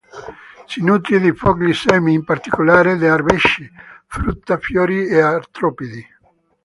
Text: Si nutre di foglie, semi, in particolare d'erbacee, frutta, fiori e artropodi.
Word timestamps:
Si 0.65 0.81
nutre 0.81 1.19
di 1.19 1.31
foglie, 1.31 1.75
semi, 1.75 2.13
in 2.15 2.23
particolare 2.23 2.97
d'erbacee, 2.97 3.69
frutta, 4.07 4.57
fiori 4.57 5.05
e 5.05 5.21
artropodi. 5.21 6.03